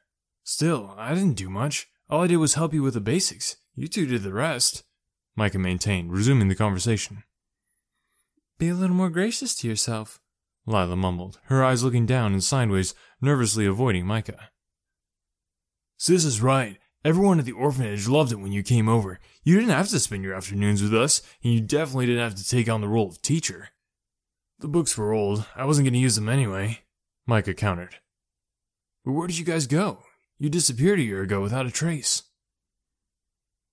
[0.42, 1.88] Still, I didn't do much.
[2.08, 3.56] All I did was help you with the basics.
[3.74, 4.84] You two did the rest.
[5.34, 7.24] Micah maintained, resuming the conversation.
[8.58, 10.18] Be a little more gracious to yourself,
[10.66, 14.50] Lila mumbled, her eyes looking down and sideways, nervously avoiding Micah.
[15.96, 16.78] Sis is right.
[17.04, 19.20] Everyone at the orphanage loved it when you came over.
[19.44, 22.48] You didn't have to spend your afternoons with us, and you definitely didn't have to
[22.48, 23.68] take on the role of teacher.
[24.58, 25.46] The books were old.
[25.54, 26.80] I wasn't going to use them anyway,
[27.26, 27.96] Micah countered.
[29.04, 30.00] But where did you guys go?
[30.38, 32.24] You disappeared a year ago without a trace.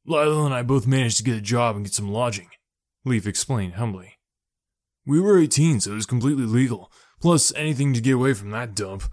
[0.06, 2.50] Lila and I both managed to get a job and get some lodging,
[3.04, 4.20] Leaf explained humbly.
[5.06, 8.76] We were 18, so it was completely legal, plus anything to get away from that
[8.76, 9.04] dump.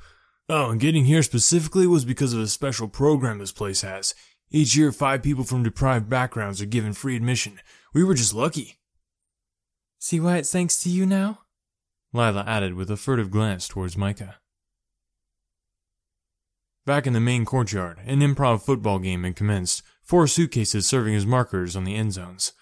[0.49, 4.15] Oh, and getting here specifically was because of a special program this place has.
[4.51, 7.61] Each year, five people from deprived backgrounds are given free admission.
[7.95, 8.79] We were just lucky.
[9.99, 11.41] See why it's thanks to you now?
[12.13, 14.37] Lila added with a furtive glance towards Micah.
[16.87, 21.27] Back in the main courtyard, an improv football game had commenced, four suitcases serving as
[21.27, 22.53] markers on the end zones.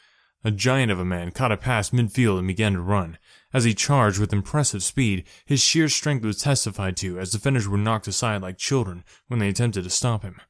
[0.44, 3.18] A giant of a man caught a pass midfield and began to run.
[3.52, 7.76] As he charged with impressive speed, his sheer strength was testified to as defenders were
[7.76, 10.40] knocked aside like children when they attempted to stop him.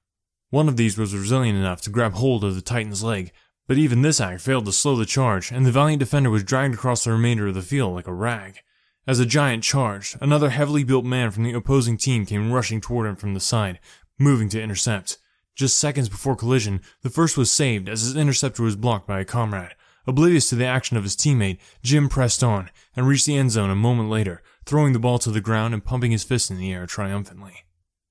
[0.50, 3.32] One of these was resilient enough to grab hold of the Titan's leg,
[3.66, 6.74] but even this act failed to slow the charge, and the valiant defender was dragged
[6.74, 8.60] across the remainder of the field like a rag.
[9.06, 13.06] As the giant charged, another heavily built man from the opposing team came rushing toward
[13.06, 13.78] him from the side,
[14.18, 15.18] moving to intercept.
[15.54, 19.24] Just seconds before collision, the first was saved as his interceptor was blocked by a
[19.24, 19.74] comrade.
[20.08, 23.68] Oblivious to the action of his teammate, Jim pressed on and reached the end zone
[23.68, 26.72] a moment later, throwing the ball to the ground and pumping his fist in the
[26.72, 27.66] air triumphantly.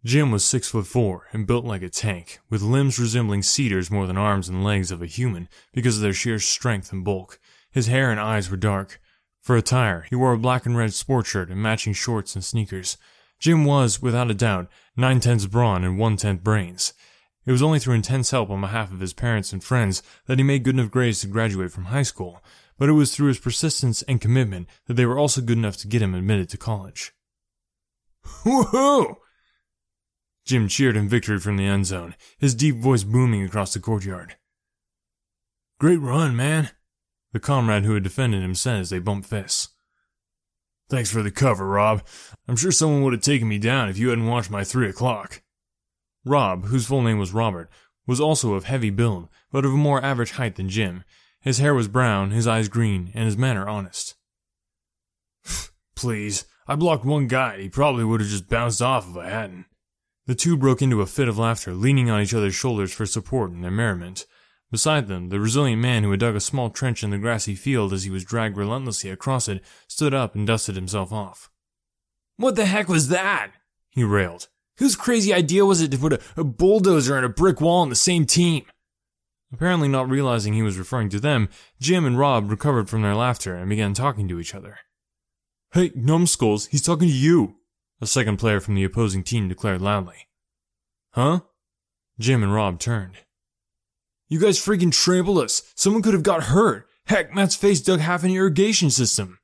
[0.05, 4.05] Jim was six foot four and built like a tank, with limbs resembling cedars more
[4.05, 7.39] than arms and legs of a human because of their sheer strength and bulk.
[7.71, 9.01] His hair and eyes were dark.
[9.41, 12.99] For attire, he wore a black and red sport shirt and matching shorts and sneakers.
[13.39, 16.93] Jim was, without a doubt, nine tenths brawn and one tenth brains.
[17.47, 20.43] It was only through intense help on behalf of his parents and friends that he
[20.43, 22.43] made good enough grades to graduate from high school,
[22.77, 25.87] but it was through his persistence and commitment that they were also good enough to
[25.87, 27.13] get him admitted to college.
[28.43, 29.15] Woohoo!
[30.45, 34.35] Jim cheered in victory from the end zone, his deep voice booming across the courtyard.
[35.79, 36.71] Great run, man,
[37.31, 39.69] the comrade who had defended him said as they bumped fists.
[40.89, 42.05] Thanks for the cover, Rob.
[42.45, 45.43] I'm sure someone would have taken me down if you hadn't watched my three o'clock.
[46.25, 47.69] Rob, whose full name was Robert,
[48.05, 51.03] was also of heavy build, but of a more average height than Jim.
[51.41, 54.15] His hair was brown, his eyes green, and his manner honest.
[55.95, 59.29] Please, I blocked one guy and he probably would have just bounced off if I
[59.29, 59.65] hadn't.
[60.25, 63.51] The two broke into a fit of laughter, leaning on each other's shoulders for support
[63.51, 64.25] in their merriment.
[64.69, 67.93] Beside them, the resilient man who had dug a small trench in the grassy field
[67.93, 71.49] as he was dragged relentlessly across it stood up and dusted himself off.
[72.35, 73.51] What the heck was that?
[73.89, 74.49] he railed.
[74.77, 77.89] Whose crazy idea was it to put a, a bulldozer and a brick wall on
[77.89, 78.65] the same team?
[79.51, 83.55] Apparently not realizing he was referring to them, Jim and Rob recovered from their laughter
[83.55, 84.79] and began talking to each other.
[85.73, 87.55] Hey, numbskulls, he's talking to you,
[88.01, 90.27] a second player from the opposing team declared loudly.
[91.11, 91.41] Huh?
[92.19, 93.17] Jim and Rob turned.
[94.27, 95.61] You guys freaking trampled us.
[95.75, 96.87] Someone could have got hurt.
[97.05, 99.39] Heck, Matt's face dug half an irrigation system.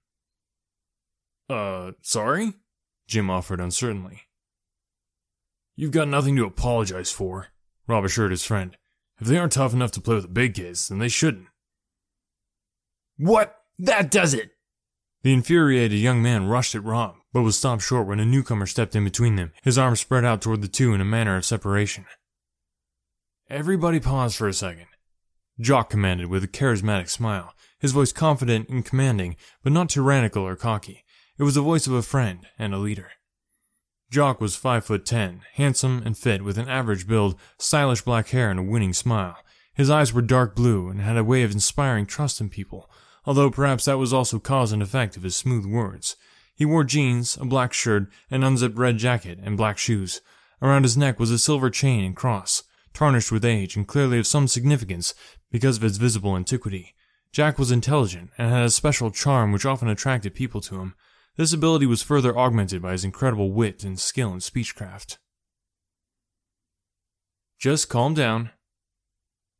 [1.49, 2.53] Uh, sorry?
[3.07, 4.23] Jim offered uncertainly.
[5.75, 7.47] You've got nothing to apologize for,
[7.87, 8.77] Rob assured his friend.
[9.19, 11.47] If they aren't tough enough to play with the big kids, then they shouldn't.
[13.17, 13.55] What?
[13.79, 14.51] That does it!
[15.23, 18.95] The infuriated young man rushed at Rob, but was stopped short when a newcomer stepped
[18.95, 22.05] in between them, his arms spread out toward the two in a manner of separation.
[23.49, 24.87] Everybody paused for a second.
[25.59, 30.55] Jock commanded with a charismatic smile, his voice confident and commanding, but not tyrannical or
[30.55, 31.03] cocky.
[31.37, 33.11] It was the voice of a friend and a leader.
[34.13, 38.51] Jock was five foot ten, handsome and fit, with an average build, stylish black hair,
[38.51, 39.37] and a winning smile.
[39.73, 42.87] His eyes were dark blue and had a way of inspiring trust in people,
[43.25, 46.15] although perhaps that was also cause and effect of his smooth words.
[46.53, 50.21] He wore jeans, a black shirt, an unzipped red jacket, and black shoes.
[50.61, 52.61] Around his neck was a silver chain and cross,
[52.93, 55.15] tarnished with age and clearly of some significance
[55.49, 56.93] because of its visible antiquity.
[57.31, 60.93] Jack was intelligent and had a special charm which often attracted people to him.
[61.35, 65.17] This ability was further augmented by his incredible wit and skill in speechcraft.
[67.59, 68.51] Just calm down,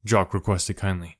[0.05, 1.17] Jock requested kindly.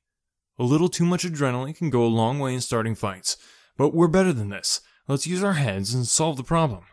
[0.59, 3.37] A little too much adrenaline can go a long way in starting fights,
[3.77, 4.81] but we're better than this.
[5.07, 6.83] Let's use our heads and solve the problem.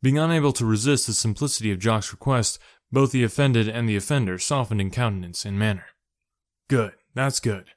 [0.00, 2.58] Being unable to resist the simplicity of Jock's request,
[2.90, 5.86] both the offended and the offender softened in countenance and manner.
[6.68, 7.70] Good, that's good,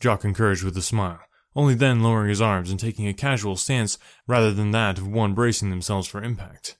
[0.00, 1.20] Jock encouraged with a smile,
[1.58, 5.34] only then lowering his arms and taking a casual stance rather than that of one
[5.34, 6.78] bracing themselves for impact.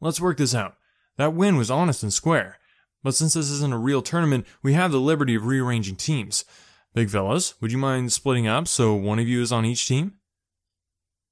[0.00, 0.76] Let's work this out.
[1.16, 2.60] That win was honest and square,
[3.02, 6.44] but since this isn't a real tournament, we have the liberty of rearranging teams.
[6.94, 10.14] Big fellas, would you mind splitting up so one of you is on each team?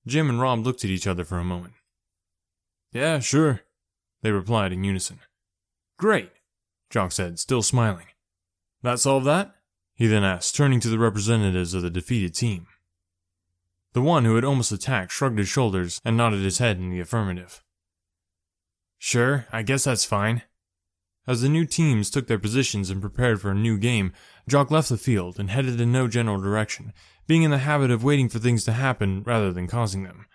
[0.05, 1.75] Jim and Rob looked at each other for a moment.
[2.91, 3.61] Yeah, sure,
[4.23, 5.21] they replied in unison.
[5.97, 6.33] Great,
[6.91, 8.07] Jock said, still smiling.
[8.83, 9.55] That solve that?
[10.03, 12.67] He then asked, turning to the representatives of the defeated team.
[13.93, 16.99] The one who had almost attacked shrugged his shoulders and nodded his head in the
[16.99, 17.63] affirmative.
[18.99, 20.43] Sure, I guess that's fine.
[21.25, 24.13] As the new teams took their positions and prepared for a new game,
[24.49, 26.93] Jock left the field and headed in no general direction,
[27.29, 30.27] being in the habit of waiting for things to happen rather than causing them.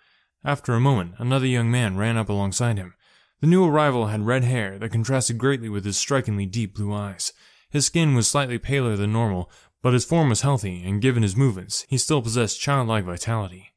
[0.42, 2.94] After a moment, another young man ran up alongside him.
[3.42, 7.34] The new arrival had red hair that contrasted greatly with his strikingly deep blue eyes.
[7.70, 9.50] His skin was slightly paler than normal,
[9.82, 13.74] but his form was healthy, and given his movements, he still possessed childlike vitality.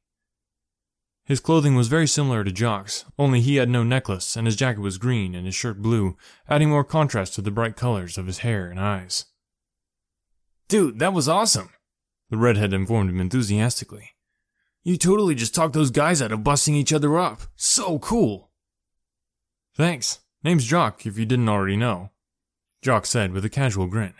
[1.25, 4.81] His clothing was very similar to Jock's, only he had no necklace, and his jacket
[4.81, 6.17] was green and his shirt blue,
[6.49, 9.25] adding more contrast to the bright colors of his hair and eyes.
[10.67, 11.69] Dude, that was awesome,
[12.29, 14.11] the redhead informed him enthusiastically.
[14.83, 17.41] You totally just talked those guys out of busting each other up.
[17.55, 18.49] So cool.
[19.75, 20.19] Thanks.
[20.43, 22.09] Name's Jock, if you didn't already know.
[22.81, 24.13] Jock said with a casual grin.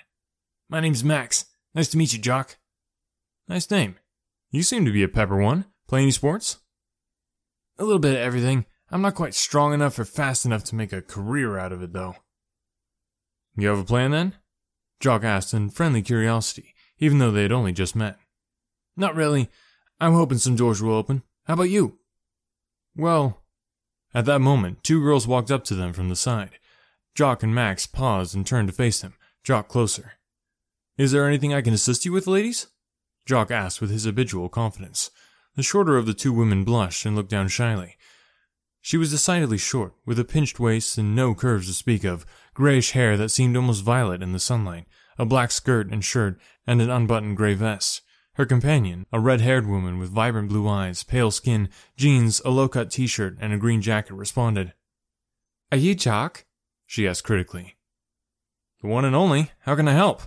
[0.69, 1.45] My name's Max.
[1.73, 2.57] Nice to meet you, Jock.
[3.47, 3.95] Nice name.
[4.51, 5.65] You seem to be a pepper one.
[5.87, 6.57] Play any sports?
[7.79, 8.65] A little bit of everything.
[8.91, 11.93] I'm not quite strong enough or fast enough to make a career out of it,
[11.93, 12.17] though.
[13.57, 14.35] You have a plan then?
[14.99, 18.17] Jock asked in friendly curiosity, even though they had only just met.
[18.95, 19.49] Not really.
[19.99, 21.23] I'm hoping some doors will open.
[21.45, 21.97] How about you?
[22.95, 23.41] Well,
[24.13, 26.51] at that moment, two girls walked up to them from the side.
[27.15, 30.13] Jock and Max paused and turned to face them, Jock closer.
[30.97, 32.67] Is there anything I can assist you with, ladies?
[33.25, 35.11] Jock asked with his habitual confidence.
[35.55, 37.97] The shorter of the two women blushed and looked down shyly.
[38.81, 42.91] She was decidedly short, with a pinched waist and no curves to speak of, grayish
[42.91, 44.85] hair that seemed almost violet in the sunlight,
[45.19, 48.01] a black skirt and shirt, and an unbuttoned gray vest.
[48.35, 52.67] Her companion, a red haired woman with vibrant blue eyes, pale skin, jeans, a low
[52.67, 54.73] cut t shirt, and a green jacket, responded.
[55.71, 56.45] Are you Jock?
[56.91, 57.77] She asked critically.
[58.81, 59.51] The one and only.
[59.59, 60.23] How can I help?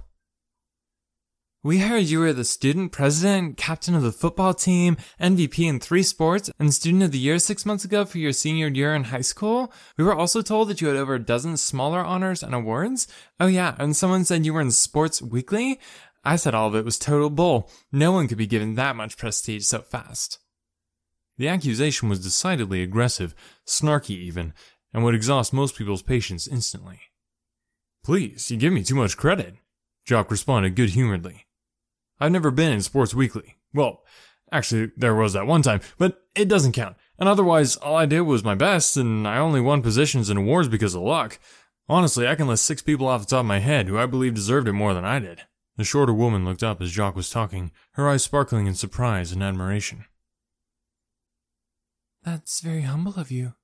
[1.63, 6.03] We heard you were the student president, captain of the football team, MVP in three
[6.03, 9.21] sports, and student of the year six months ago for your senior year in high
[9.21, 9.75] school.
[9.99, 13.09] We were also told that you had over a dozen smaller honors and awards.
[13.39, 15.79] Oh yeah, and someone said you were in Sports Weekly.
[16.25, 17.71] I said all of it was total bull.
[17.93, 20.39] No one could be given that much prestige so fast.
[21.37, 23.35] The accusation was decidedly aggressive,
[23.67, 24.55] snarky even,
[24.95, 27.01] and would exhaust most people's patience instantly.
[28.05, 29.57] Please, you give me too much credit,
[30.05, 31.47] Jock responded good humoredly.
[32.21, 33.57] I've never been in Sports Weekly.
[33.73, 34.05] Well,
[34.53, 36.97] actually, there was that one time, but it doesn't count.
[37.19, 40.69] And otherwise, all I did was my best, and I only won positions and awards
[40.69, 41.39] because of luck.
[41.89, 44.35] Honestly, I can list six people off the top of my head who I believe
[44.35, 45.43] deserved it more than I did.
[45.77, 49.43] The shorter woman looked up as Jock was talking, her eyes sparkling in surprise and
[49.43, 50.05] admiration.
[52.23, 53.55] That's very humble of you,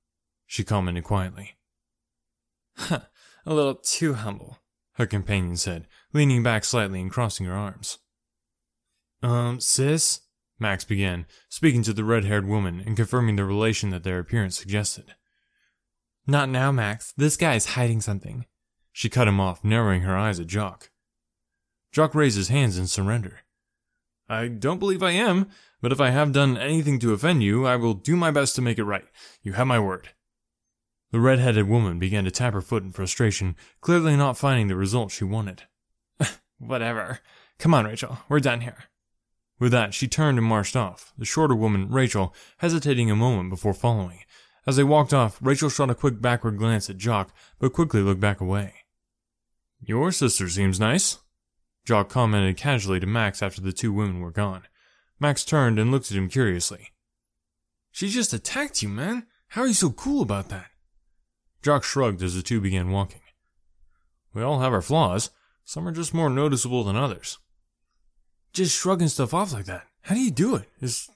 [0.51, 1.55] she commented quietly.
[2.75, 2.99] Huh,
[3.45, 4.57] a little too humble,
[4.95, 7.99] her companion said, leaning back slightly and crossing her arms.
[9.23, 10.19] Um, sis?
[10.59, 14.59] Max began, speaking to the red haired woman and confirming the relation that their appearance
[14.59, 15.15] suggested.
[16.27, 17.13] Not now, Max.
[17.15, 18.45] This guy is hiding something.
[18.91, 20.91] She cut him off, narrowing her eyes at Jock.
[21.93, 23.39] Jock raised his hands in surrender.
[24.27, 25.47] I don't believe I am,
[25.81, 28.61] but if I have done anything to offend you, I will do my best to
[28.61, 29.05] make it right.
[29.41, 30.09] You have my word.
[31.11, 35.11] The red-headed woman began to tap her foot in frustration, clearly not finding the result
[35.11, 35.63] she wanted.
[36.57, 37.19] Whatever.
[37.59, 38.19] Come on, Rachel.
[38.29, 38.85] We're done here.
[39.59, 43.73] With that, she turned and marched off, the shorter woman, Rachel, hesitating a moment before
[43.73, 44.21] following.
[44.65, 48.21] As they walked off, Rachel shot a quick backward glance at Jock, but quickly looked
[48.21, 48.73] back away.
[49.79, 51.19] Your sister seems nice,
[51.85, 54.63] Jock commented casually to Max after the two women were gone.
[55.19, 56.89] Max turned and looked at him curiously.
[57.91, 59.27] She just attacked you, man.
[59.49, 60.70] How are you so cool about that?
[61.61, 63.21] Jock shrugged as the two began walking.
[64.33, 65.29] We all have our flaws.
[65.63, 67.37] Some are just more noticeable than others.
[68.53, 69.87] Just shrugging stuff off like that.
[70.01, 70.69] How do you do it?
[70.81, 71.09] It's,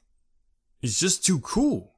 [0.82, 1.96] it's just too cool.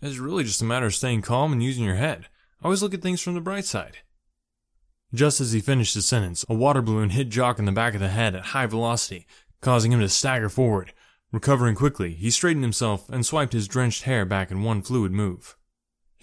[0.00, 2.26] It's really just a matter of staying calm and using your head.
[2.62, 3.98] Always look at things from the bright side.
[5.14, 8.00] Just as he finished his sentence, a water balloon hit Jock in the back of
[8.00, 9.26] the head at high velocity,
[9.60, 10.92] causing him to stagger forward.
[11.32, 15.56] Recovering quickly, he straightened himself and swiped his drenched hair back in one fluid move.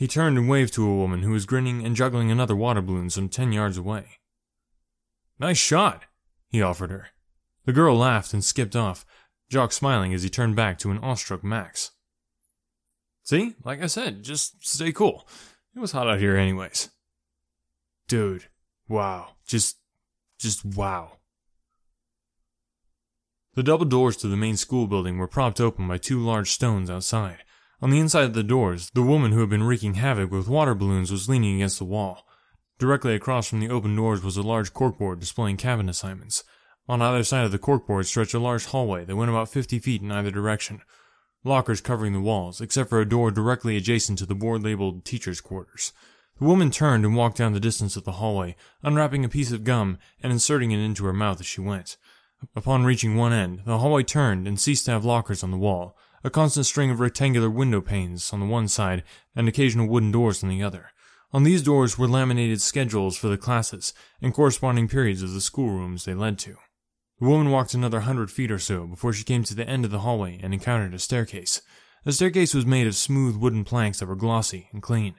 [0.04, 3.10] He turned and waved to a woman who was grinning and juggling another water balloon
[3.10, 4.20] some ten yards away.
[5.40, 6.04] Nice shot,
[6.50, 7.08] he offered her.
[7.64, 9.06] The girl laughed and skipped off.
[9.50, 11.92] Jock smiling as he turned back to an awestruck Max.
[13.24, 15.26] See, like I said, just stay cool.
[15.74, 16.90] It was hot out here anyways.
[18.10, 18.50] Dude,
[18.90, 19.36] wow.
[19.48, 19.78] Just,
[20.38, 21.20] just wow.
[23.54, 26.90] The double doors to the main school building were propped open by two large stones
[26.90, 27.46] outside.
[27.84, 30.74] On the inside of the doors, the woman who had been wreaking havoc with water
[30.74, 32.26] balloons was leaning against the wall.
[32.80, 36.46] Directly across from the open doors was a large corkboard displaying cabin assignments.
[36.88, 40.02] On either side of the corkboard stretched a large hallway that went about 50 feet
[40.02, 40.82] in either direction.
[41.44, 45.42] Lockers covering the walls, except for a door directly adjacent to the board labeled teacher's
[45.42, 45.92] quarters.
[46.40, 49.66] The woman turned and walked down the distance of the hallway, unwrapping a piece of
[49.66, 51.98] gum and inserting it into her mouth as she went.
[52.56, 55.98] Upon reaching one end, the hallway turned and ceased to have lockers on the wall,
[56.24, 59.04] a constant string of rectangular window panes on the one side
[59.36, 60.92] and occasional wooden doors on the other.
[61.32, 66.06] On these doors were laminated schedules for the classes and corresponding periods of the schoolrooms
[66.06, 66.56] they led to.
[67.20, 69.92] The woman walked another hundred feet or so before she came to the end of
[69.92, 71.62] the hallway and encountered a staircase.
[72.06, 75.16] The staircase was made of smooth wooden planks that were glossy and clean.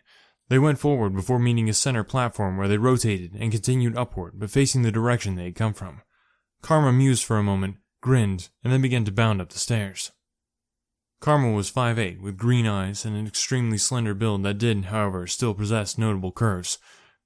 [0.48, 4.50] They went forward before meeting a center platform where they rotated and continued upward, but
[4.50, 6.02] facing the direction they had come from.
[6.62, 10.12] Karma mused for a moment, grinned, and then began to bound up the stairs.
[11.24, 15.54] Karma was 5'8, with green eyes and an extremely slender build that did, however, still
[15.54, 16.76] possess notable curves.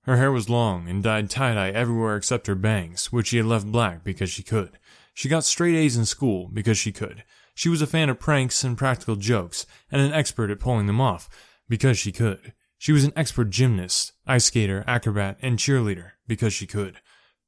[0.03, 3.73] Her hair was long and dyed tie-dye everywhere except her bangs, which she had left
[3.73, 4.79] black because she could.
[5.15, 7.25] She got straight A's in school because she could.
[7.57, 11.01] She was a fan of pranks and practical jokes, and an expert at pulling them
[11.01, 11.29] off
[11.69, 12.53] because she could.
[12.79, 17.01] She was an expert gymnast, ice skater, acrobat, and cheerleader because she could.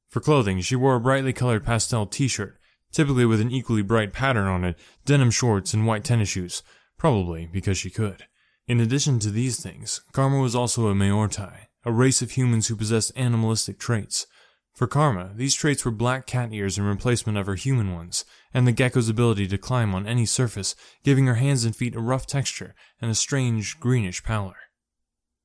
[0.09, 2.57] For clothing, she wore a brightly colored pastel t-shirt,
[2.91, 6.63] typically with an equally bright pattern on it, denim shorts, and white tennis shoes,
[6.97, 8.25] probably because she could.
[8.67, 12.75] In addition to these things, Karma was also a Maortai, a race of humans who
[12.75, 14.27] possessed animalistic traits.
[14.75, 18.23] For Karma, these traits were black cat ears in replacement of her human ones,
[18.53, 21.99] and the gecko's ability to climb on any surface, giving her hands and feet a
[21.99, 24.55] rough texture and a strange greenish pallor.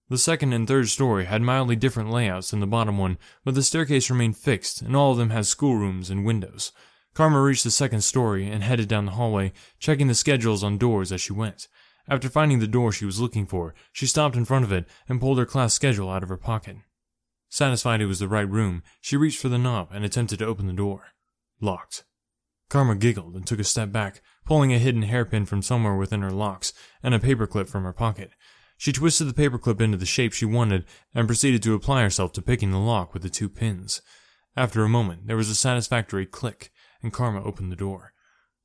[0.09, 3.63] The second and third story had mildly different layouts than the bottom one, but the
[3.65, 6.71] staircase remained fixed, and all of them had schoolrooms and windows.
[7.17, 11.11] Karma reached the second story and headed down the hallway, checking the schedules on doors
[11.11, 11.67] as she went.
[12.07, 15.19] After finding the door she was looking for, she stopped in front of it and
[15.19, 16.77] pulled her class schedule out of her pocket.
[17.49, 20.67] Satisfied it was the right room, she reached for the knob and attempted to open
[20.67, 21.05] the door.
[21.59, 22.05] Locked.
[22.69, 26.31] Karma giggled and took a step back, pulling a hidden hairpin from somewhere within her
[26.31, 28.33] locks and a paperclip from her pocket.
[28.77, 32.43] She twisted the paperclip into the shape she wanted and proceeded to apply herself to
[32.43, 34.03] picking the lock with the two pins.
[34.55, 36.71] After a moment, there was a satisfactory click,
[37.03, 38.13] and Karma opened the door.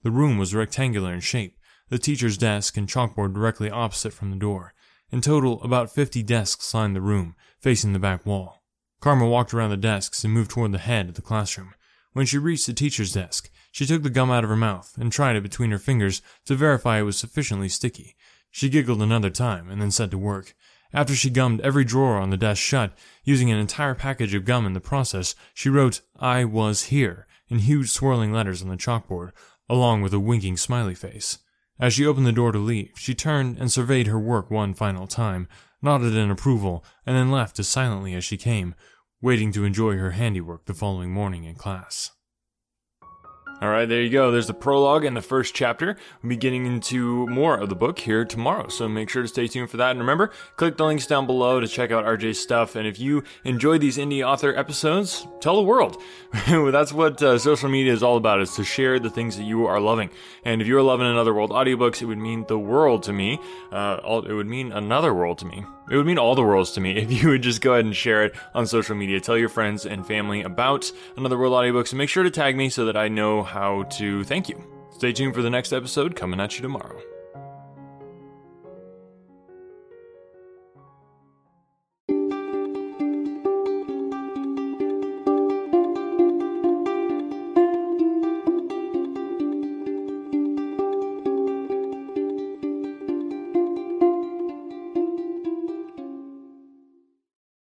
[0.03, 1.57] The room was rectangular in shape,
[1.89, 4.73] the teacher's desk and chalkboard directly opposite from the door.
[5.11, 8.63] In total, about 50 desks lined the room, facing the back wall.
[9.01, 11.73] Karma walked around the desks and moved toward the head of the classroom.
[12.13, 15.11] When she reached the teacher's desk, she took the gum out of her mouth and
[15.11, 18.15] tried it between her fingers to verify it was sufficiently sticky.
[18.51, 20.55] She giggled another time and then set to work.
[20.93, 24.65] After she gummed every drawer on the desk shut, using an entire package of gum
[24.65, 29.31] in the process, she wrote, I was here, in huge swirling letters on the chalkboard,
[29.69, 31.39] along with a winking smiley face.
[31.79, 35.07] As she opened the door to leave, she turned and surveyed her work one final
[35.07, 35.47] time,
[35.81, 38.75] nodded in approval, and then left as silently as she came,
[39.21, 42.11] waiting to enjoy her handiwork the following morning in class.
[43.61, 44.31] All right, there you go.
[44.31, 45.95] There's the prologue and the first chapter.
[46.23, 49.45] We'll be getting into more of the book here tomorrow, so make sure to stay
[49.45, 49.91] tuned for that.
[49.91, 52.75] And remember, click the links down below to check out RJ's stuff.
[52.75, 56.01] And if you enjoy these indie author episodes, tell the world.
[56.47, 59.67] That's what uh, social media is all about, is to share the things that you
[59.67, 60.09] are loving.
[60.43, 63.39] And if you're loving Another World audiobooks, it would mean the world to me.
[63.71, 65.65] Uh, it would mean another world to me.
[65.91, 67.95] It would mean all the worlds to me if you would just go ahead and
[67.95, 69.19] share it on social media.
[69.19, 72.69] Tell your friends and family about Another World audiobooks and make sure to tag me
[72.69, 74.63] so that I know how to thank you.
[74.91, 77.10] Stay tuned for the next episode coming at you tomorrow.